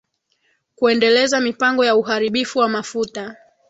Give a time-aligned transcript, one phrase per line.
[0.75, 3.37] Kuendeleza mipango ya uharibifu wa mafuta